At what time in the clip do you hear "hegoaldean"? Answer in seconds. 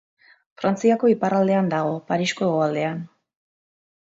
2.49-3.05